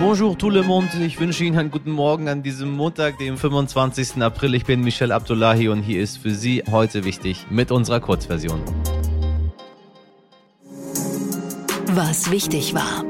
[0.00, 4.22] Bonjour tout le monde, ich wünsche Ihnen einen guten Morgen an diesem Montag, dem 25.
[4.22, 4.54] April.
[4.54, 8.62] Ich bin Michel Abdullahi und hier ist für Sie heute wichtig mit unserer Kurzversion.
[11.86, 13.04] Was wichtig war.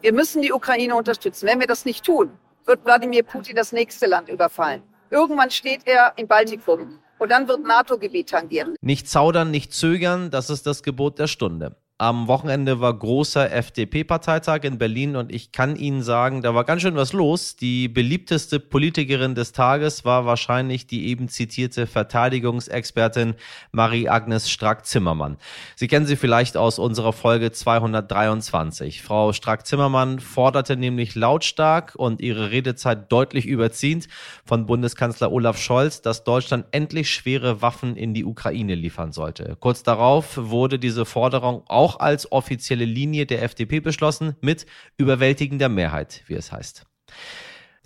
[0.00, 1.46] Wir müssen die Ukraine unterstützen.
[1.46, 2.30] Wenn wir das nicht tun,
[2.64, 4.82] wird Wladimir Putin das nächste Land überfallen.
[5.10, 8.76] Irgendwann steht er im Baltikum und dann wird NATO-Gebiet tangieren.
[8.80, 11.76] Nicht zaudern, nicht zögern, das ist das Gebot der Stunde.
[11.98, 16.82] Am Wochenende war großer FDP-Parteitag in Berlin und ich kann Ihnen sagen, da war ganz
[16.82, 17.56] schön was los.
[17.56, 23.34] Die beliebteste Politikerin des Tages war wahrscheinlich die eben zitierte Verteidigungsexpertin
[23.72, 25.38] Marie-Agnes Strack-Zimmermann.
[25.74, 29.00] Sie kennen sie vielleicht aus unserer Folge 223.
[29.00, 34.06] Frau Strack-Zimmermann forderte nämlich lautstark und ihre Redezeit deutlich überziehend
[34.44, 39.56] von Bundeskanzler Olaf Scholz, dass Deutschland endlich schwere Waffen in die Ukraine liefern sollte.
[39.60, 45.68] Kurz darauf wurde diese Forderung auch auch als offizielle Linie der FDP beschlossen, mit überwältigender
[45.68, 46.84] Mehrheit, wie es heißt.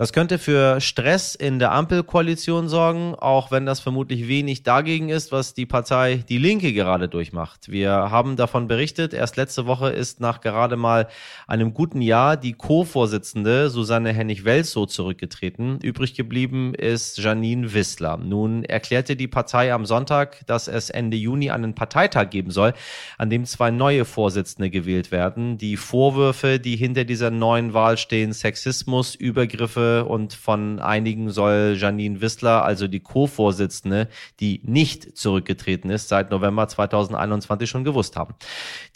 [0.00, 5.30] Das könnte für Stress in der Ampelkoalition sorgen, auch wenn das vermutlich wenig dagegen ist,
[5.30, 7.70] was die Partei Die Linke gerade durchmacht.
[7.70, 11.06] Wir haben davon berichtet, erst letzte Woche ist nach gerade mal
[11.46, 15.80] einem guten Jahr die Co-Vorsitzende Susanne Hennig-Welsow zurückgetreten.
[15.82, 18.16] Übrig geblieben ist Janine Wissler.
[18.16, 22.72] Nun erklärte die Partei am Sonntag, dass es Ende Juni einen Parteitag geben soll,
[23.18, 25.58] an dem zwei neue Vorsitzende gewählt werden.
[25.58, 32.20] Die Vorwürfe, die hinter dieser neuen Wahl stehen, Sexismus, Übergriffe, und von einigen soll Janine
[32.20, 34.08] Wissler, also die Co-Vorsitzende,
[34.40, 38.34] die nicht zurückgetreten ist, seit November 2021 schon gewusst haben.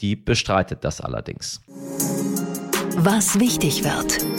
[0.00, 1.60] Die bestreitet das allerdings.
[2.96, 4.33] Was wichtig wird.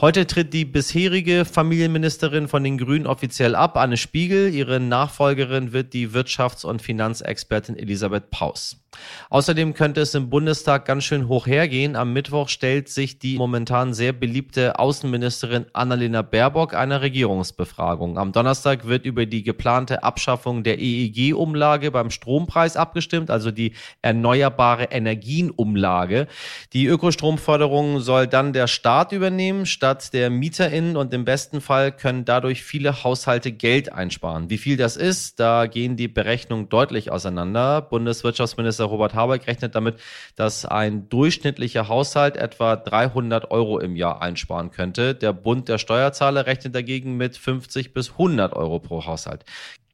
[0.00, 4.48] Heute tritt die bisherige Familienministerin von den Grünen offiziell ab, Anne Spiegel.
[4.48, 8.80] Ihre Nachfolgerin wird die Wirtschafts- und Finanzexpertin Elisabeth Paus.
[9.28, 11.96] Außerdem könnte es im Bundestag ganz schön hoch hergehen.
[11.96, 18.18] Am Mittwoch stellt sich die momentan sehr beliebte Außenministerin Annalena Baerbock einer Regierungsbefragung.
[18.18, 24.84] Am Donnerstag wird über die geplante Abschaffung der EEG-Umlage beim Strompreis abgestimmt, also die erneuerbare
[24.84, 26.26] Energienumlage.
[26.72, 32.24] Die Ökostromförderung soll dann der Staat übernehmen, statt der MieterInnen und im besten Fall können
[32.24, 34.48] dadurch viele Haushalte Geld einsparen.
[34.48, 37.82] Wie viel das ist, da gehen die Berechnungen deutlich auseinander.
[37.82, 39.96] Bundeswirtschaftsminister Robert Habeck rechnet damit,
[40.36, 45.14] dass ein durchschnittlicher Haushalt etwa 300 Euro im Jahr einsparen könnte.
[45.14, 49.44] Der Bund der Steuerzahler rechnet dagegen mit 50 bis 100 Euro pro Haushalt.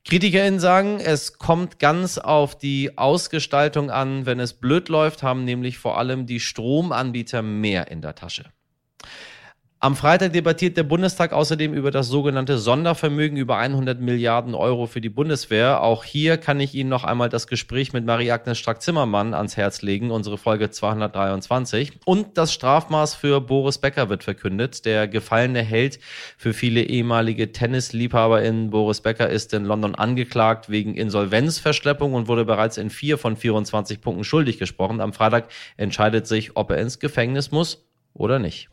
[0.09, 4.25] KritikerInnen sagen, es kommt ganz auf die Ausgestaltung an.
[4.25, 8.45] Wenn es blöd läuft, haben nämlich vor allem die Stromanbieter mehr in der Tasche.
[9.87, 15.01] Am Freitag debattiert der Bundestag außerdem über das sogenannte Sondervermögen über 100 Milliarden Euro für
[15.01, 15.81] die Bundeswehr.
[15.81, 20.11] Auch hier kann ich Ihnen noch einmal das Gespräch mit Marie-Agnes Strack-Zimmermann ans Herz legen,
[20.11, 22.01] unsere Folge 223.
[22.05, 24.85] Und das Strafmaß für Boris Becker wird verkündet.
[24.87, 26.01] Der gefallene Held
[26.37, 32.77] für viele ehemalige TennisliebhaberInnen Boris Becker ist in London angeklagt wegen Insolvenzverschleppung und wurde bereits
[32.77, 35.01] in vier von 24 Punkten schuldig gesprochen.
[35.01, 35.47] Am Freitag
[35.77, 38.69] entscheidet sich, ob er ins Gefängnis muss oder nicht.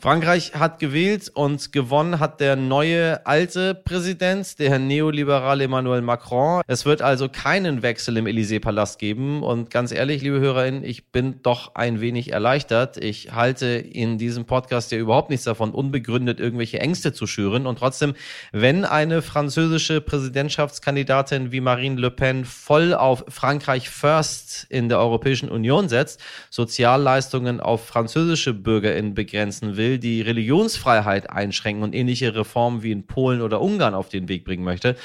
[0.00, 6.62] Frankreich hat gewählt und gewonnen hat der neue alte Präsident, der neoliberale Emmanuel Macron.
[6.68, 9.42] Es wird also keinen Wechsel im Élysée-Palast geben.
[9.42, 12.96] Und ganz ehrlich, liebe HörerInnen, ich bin doch ein wenig erleichtert.
[12.96, 17.66] Ich halte in diesem Podcast ja überhaupt nichts davon, unbegründet irgendwelche Ängste zu schüren.
[17.66, 18.14] Und trotzdem,
[18.52, 25.48] wenn eine französische Präsidentschaftskandidatin wie Marine Le Pen voll auf Frankreich First in der Europäischen
[25.48, 26.20] Union setzt,
[26.50, 33.06] Sozialleistungen auf französische BürgerInnen begrenzen will, will, die Religionsfreiheit einschränken und ähnliche Reformen wie in
[33.06, 34.96] Polen oder Ungarn auf den Weg bringen möchte,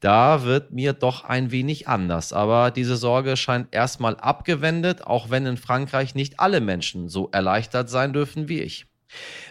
[0.00, 2.32] da wird mir doch ein wenig anders.
[2.32, 7.90] Aber diese Sorge scheint erstmal abgewendet, auch wenn in Frankreich nicht alle Menschen so erleichtert
[7.90, 8.89] sein dürfen wie ich.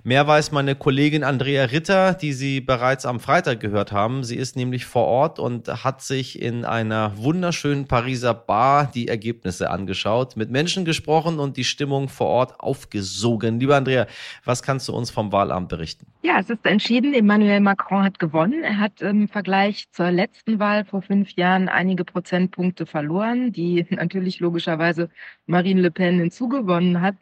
[0.03, 4.23] Mehr weiß meine Kollegin Andrea Ritter, die Sie bereits am Freitag gehört haben.
[4.23, 9.69] Sie ist nämlich vor Ort und hat sich in einer wunderschönen Pariser Bar die Ergebnisse
[9.69, 13.59] angeschaut, mit Menschen gesprochen und die Stimmung vor Ort aufgesogen.
[13.59, 14.07] Lieber Andrea,
[14.45, 16.05] was kannst du uns vom Wahlamt berichten?
[16.21, 17.13] Ja, es ist entschieden.
[17.13, 18.63] Emmanuel Macron hat gewonnen.
[18.63, 24.39] Er hat im Vergleich zur letzten Wahl vor fünf Jahren einige Prozentpunkte verloren, die natürlich
[24.39, 25.09] logischerweise
[25.45, 27.15] Marine Le Pen hinzugewonnen hat.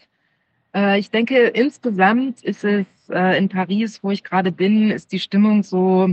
[0.74, 5.20] Äh, ich denke, insgesamt ist es äh, in Paris, wo ich gerade bin, ist die
[5.20, 6.10] Stimmung so,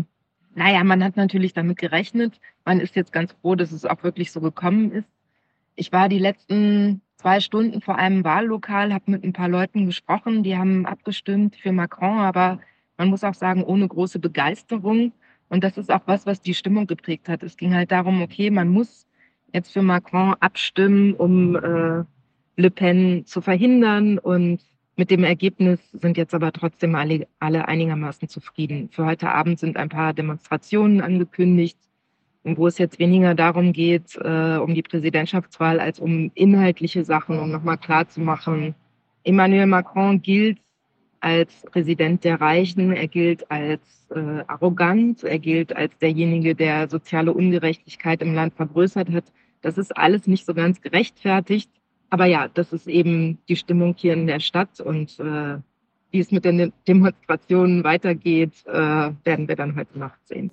[0.55, 2.41] naja, man hat natürlich damit gerechnet.
[2.65, 5.09] Man ist jetzt ganz froh, dass es auch wirklich so gekommen ist.
[5.77, 10.43] Ich war die letzten zwei Stunden vor einem Wahllokal, habe mit ein paar Leuten gesprochen,
[10.43, 12.61] die haben abgestimmt für Macron, aber
[12.97, 15.13] man muss auch sagen, ohne große Begeisterung.
[15.49, 17.43] Und das ist auch was, was die Stimmung geprägt hat.
[17.43, 19.07] Es ging halt darum, okay, man muss
[19.53, 22.05] jetzt für Macron abstimmen, um äh,
[22.57, 24.19] Le Pen zu verhindern.
[24.19, 24.61] Und
[24.97, 28.89] mit dem Ergebnis sind jetzt aber trotzdem alle, alle einigermaßen zufrieden.
[28.91, 31.79] Für heute Abend sind ein paar Demonstrationen angekündigt,
[32.45, 37.51] wo es jetzt weniger darum geht, äh, um die Präsidentschaftswahl, als um inhaltliche Sachen, um
[37.51, 38.75] nochmal klarzumachen,
[39.25, 40.59] Emmanuel Macron gilt
[41.21, 47.33] als Präsident der Reichen, er gilt als äh, arrogant, er gilt als derjenige, der soziale
[47.33, 49.25] Ungerechtigkeit im Land vergrößert hat.
[49.63, 51.71] Das ist alles nicht so ganz gerechtfertigt.
[52.11, 55.59] Aber ja, das ist eben die Stimmung hier in der Stadt und äh,
[56.11, 58.73] wie es mit den Demonstrationen weitergeht, äh,
[59.25, 60.51] werden wir dann heute Nacht sehen.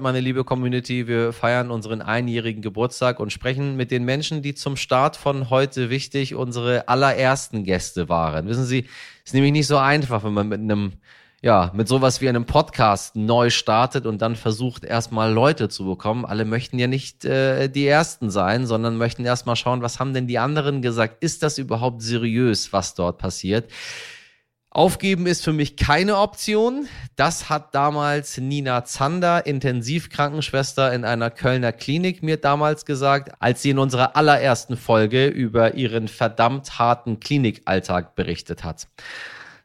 [0.00, 4.76] meine liebe Community, wir feiern unseren einjährigen Geburtstag und sprechen mit den Menschen, die zum
[4.76, 8.48] Start von heute wichtig unsere allerersten Gäste waren.
[8.48, 8.86] Wissen Sie,
[9.24, 10.92] ist nämlich nicht so einfach, wenn man mit einem
[11.42, 16.26] ja, mit sowas wie einem Podcast neu startet und dann versucht, erstmal Leute zu bekommen.
[16.26, 20.26] Alle möchten ja nicht äh, die Ersten sein, sondern möchten erstmal schauen, was haben denn
[20.26, 21.24] die anderen gesagt?
[21.24, 23.70] Ist das überhaupt seriös, was dort passiert?
[24.72, 26.86] Aufgeben ist für mich keine Option.
[27.16, 33.70] Das hat damals Nina Zander, Intensivkrankenschwester in einer Kölner Klinik, mir damals gesagt, als sie
[33.70, 38.86] in unserer allerersten Folge über ihren verdammt harten Klinikalltag berichtet hat.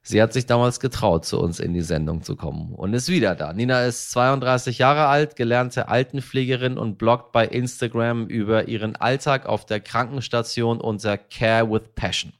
[0.07, 3.33] Sie hat sich damals getraut, zu uns in die Sendung zu kommen und ist wieder
[3.33, 3.53] da.
[3.53, 9.65] Nina ist 32 Jahre alt, gelernte Altenpflegerin und bloggt bei Instagram über ihren Alltag auf
[9.65, 12.33] der Krankenstation unter Care with Passion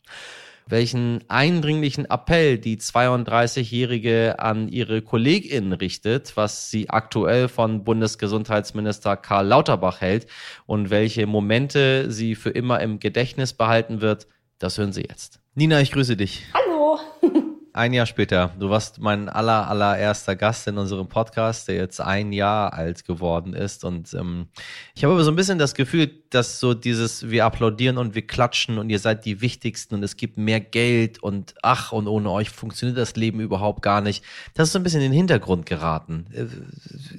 [0.68, 9.48] welchen eindringlichen Appell die 32-Jährige an ihre KollegInnen richtet, was sie aktuell von Bundesgesundheitsminister Karl
[9.48, 10.28] Lauterbach hält
[10.66, 14.28] und welche Momente sie für immer im Gedächtnis behalten wird,
[14.58, 15.40] das hören Sie jetzt.
[15.54, 16.46] Nina, ich grüße dich.
[16.54, 16.75] Hallo.
[17.76, 18.54] Ein Jahr später.
[18.58, 23.54] Du warst mein aller, allererster Gast in unserem Podcast, der jetzt ein Jahr alt geworden
[23.54, 23.84] ist.
[23.84, 24.48] Und ähm,
[24.96, 28.26] ich habe aber so ein bisschen das Gefühl, dass so dieses, wir applaudieren und wir
[28.26, 32.32] klatschen und ihr seid die Wichtigsten und es gibt mehr Geld und ach, und ohne
[32.32, 34.24] euch funktioniert das Leben überhaupt gar nicht.
[34.54, 36.28] Das ist so ein bisschen in den Hintergrund geraten.
[36.32, 36.46] Äh,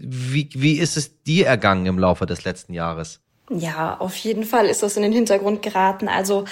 [0.00, 3.20] wie, wie ist es dir ergangen im Laufe des letzten Jahres?
[3.50, 6.08] Ja, auf jeden Fall ist das in den Hintergrund geraten.
[6.08, 6.44] Also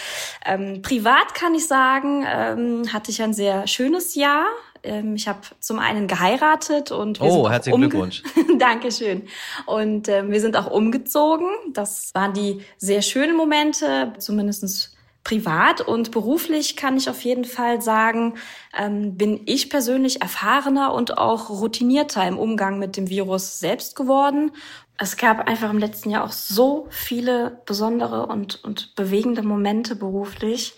[0.44, 4.44] ähm, privat kann ich sagen, ähm, hatte ich ein sehr schönes Jahr.
[4.84, 8.22] Ähm, ich habe zum einen geheiratet und wir oh, herzlichen Glückwunsch.
[8.58, 9.26] Dankeschön.
[9.66, 11.48] Und ähm, wir sind auch umgezogen.
[11.72, 14.93] Das waren die sehr schönen Momente, zumindestens
[15.24, 18.34] privat und beruflich kann ich auf jeden Fall sagen,
[18.78, 24.52] ähm, bin ich persönlich erfahrener und auch routinierter im Umgang mit dem Virus selbst geworden
[24.98, 30.74] es gab einfach im letzten Jahr auch so viele besondere und, und bewegende Momente beruflich.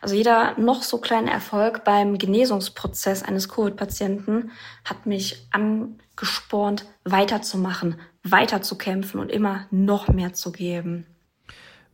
[0.00, 4.50] Also jeder noch so kleine Erfolg beim Genesungsprozess eines Covid-Patienten
[4.84, 11.06] hat mich angespornt, weiterzumachen, weiterzukämpfen und immer noch mehr zu geben.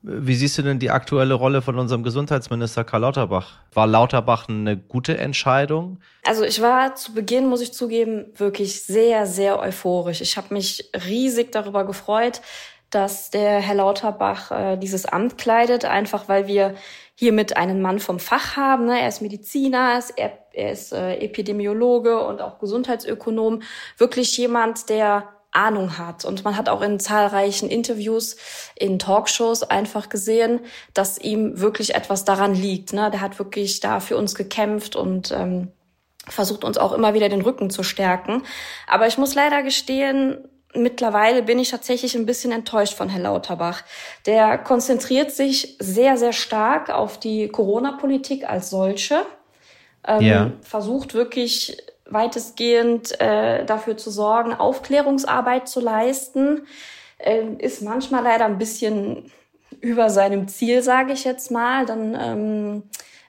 [0.08, 3.54] Wie siehst du denn die aktuelle Rolle von unserem Gesundheitsminister Karl Lauterbach?
[3.74, 5.98] War Lauterbach eine gute Entscheidung?
[6.24, 10.20] Also ich war zu Beginn, muss ich zugeben, wirklich sehr, sehr euphorisch.
[10.20, 12.40] Ich habe mich riesig darüber gefreut,
[12.90, 16.76] dass der Herr Lauterbach äh, dieses Amt kleidet, einfach weil wir
[17.16, 18.86] hiermit einen Mann vom Fach haben.
[18.86, 19.00] Ne?
[19.00, 23.62] Er ist Mediziner, er, er ist äh, Epidemiologe und auch Gesundheitsökonom.
[23.98, 26.24] Wirklich jemand, der Ahnung hat.
[26.24, 28.36] Und man hat auch in zahlreichen Interviews,
[28.76, 30.60] in Talkshows einfach gesehen,
[30.94, 32.92] dass ihm wirklich etwas daran liegt.
[32.92, 33.10] Ne?
[33.10, 35.72] Der hat wirklich da für uns gekämpft und ähm,
[36.28, 38.42] versucht uns auch immer wieder den Rücken zu stärken.
[38.86, 40.38] Aber ich muss leider gestehen,
[40.75, 43.82] mittlerweile bin ich tatsächlich ein bisschen enttäuscht von Herrn Lauterbach.
[44.26, 49.25] Der konzentriert sich sehr, sehr stark auf die Corona-Politik als solche.
[50.06, 50.52] Ähm, yeah.
[50.62, 51.76] Versucht wirklich
[52.08, 56.66] weitestgehend äh, dafür zu sorgen, Aufklärungsarbeit zu leisten,
[57.18, 59.30] äh, ist manchmal leider ein bisschen
[59.80, 61.86] über seinem Ziel, sage ich jetzt mal.
[61.86, 62.82] Dann ähm,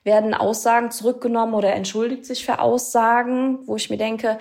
[0.03, 4.37] werden Aussagen zurückgenommen oder entschuldigt sich für Aussagen, wo ich mir denke,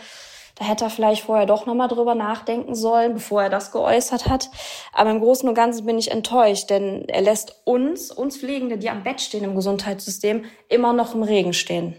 [0.58, 4.48] da hätte er vielleicht vorher doch nochmal drüber nachdenken sollen, bevor er das geäußert hat.
[4.92, 8.88] Aber im Großen und Ganzen bin ich enttäuscht, denn er lässt uns, uns Pflegende, die
[8.88, 11.94] am Bett stehen im Gesundheitssystem, immer noch im Regen stehen.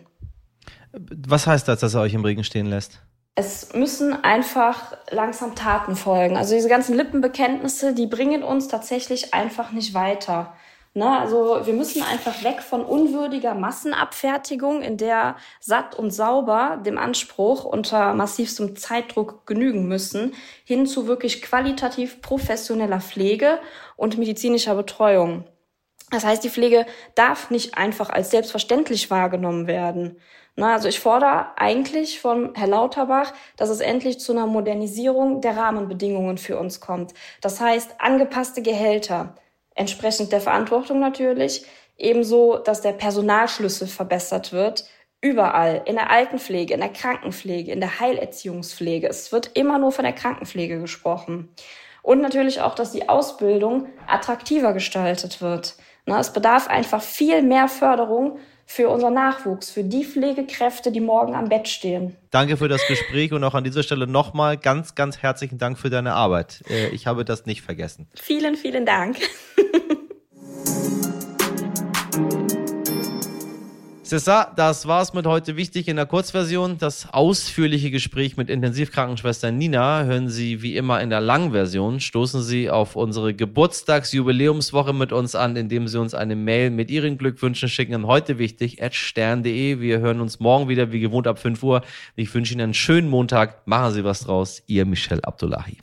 [0.91, 3.01] Was heißt das, dass er euch im Regen stehen lässt?
[3.35, 6.37] Es müssen einfach langsam Taten folgen.
[6.37, 10.53] Also diese ganzen Lippenbekenntnisse, die bringen uns tatsächlich einfach nicht weiter.
[10.97, 11.19] Ne?
[11.19, 17.65] Also wir müssen einfach weg von unwürdiger Massenabfertigung, in der satt und sauber dem Anspruch
[17.65, 23.59] unter massivstem Zeitdruck genügen müssen, hin zu wirklich qualitativ professioneller Pflege
[23.95, 25.43] und medizinischer Betreuung.
[26.09, 26.85] Das heißt, die Pflege
[27.15, 30.19] darf nicht einfach als selbstverständlich wahrgenommen werden.
[30.55, 35.55] Na, also ich fordere eigentlich von Herr Lauterbach, dass es endlich zu einer Modernisierung der
[35.55, 37.13] Rahmenbedingungen für uns kommt.
[37.41, 39.35] Das heißt, angepasste Gehälter,
[39.75, 41.65] entsprechend der Verantwortung natürlich,
[41.97, 44.85] ebenso, dass der Personalschlüssel verbessert wird,
[45.21, 49.07] überall, in der Altenpflege, in der Krankenpflege, in der Heilerziehungspflege.
[49.07, 51.49] Es wird immer nur von der Krankenpflege gesprochen.
[52.01, 55.75] Und natürlich auch, dass die Ausbildung attraktiver gestaltet wird.
[56.07, 61.35] Na, es bedarf einfach viel mehr Förderung für unseren Nachwuchs, für die Pflegekräfte, die morgen
[61.35, 62.15] am Bett stehen.
[62.31, 65.89] Danke für das Gespräch und auch an dieser Stelle nochmal ganz, ganz herzlichen Dank für
[65.89, 66.63] deine Arbeit.
[66.69, 68.07] Äh, ich habe das nicht vergessen.
[68.15, 69.17] Vielen, vielen Dank.
[74.07, 76.77] Cessa, das war's mit heute wichtig in der Kurzversion.
[76.77, 81.99] Das ausführliche Gespräch mit Intensivkrankenschwester Nina hören Sie wie immer in der Langversion.
[81.99, 87.17] Stoßen Sie auf unsere Geburtstagsjubiläumswoche mit uns an, indem Sie uns eine Mail mit Ihren
[87.17, 89.81] Glückwünschen schicken an heute wichtig at stern.de.
[89.81, 91.81] Wir hören uns morgen wieder wie gewohnt ab 5 Uhr.
[92.15, 93.67] Ich wünsche Ihnen einen schönen Montag.
[93.67, 94.63] Machen Sie was draus.
[94.67, 95.75] Ihr Michel Abdullahi.